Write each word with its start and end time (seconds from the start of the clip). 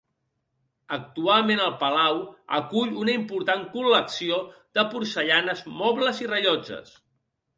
Actualment, 0.95 1.59
el 1.65 1.73
palau 1.81 2.21
acull 2.59 2.95
una 3.03 3.13
important 3.17 3.61
col·lecció 3.75 4.41
de 4.79 4.85
porcellanes, 4.95 5.61
mobles 5.83 6.23
i 6.25 6.31
rellotges. 6.33 6.97